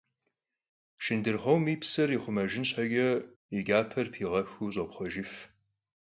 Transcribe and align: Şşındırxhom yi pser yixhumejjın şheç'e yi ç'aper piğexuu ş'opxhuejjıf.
Şşındırxhom 1.03 1.63
yi 1.69 1.75
pser 1.81 2.09
yixhumejjın 2.13 2.65
şheç'e 2.69 3.09
yi 3.53 3.61
ç'aper 3.67 4.07
piğexuu 4.13 4.67
ş'opxhuejjıf. 4.75 5.31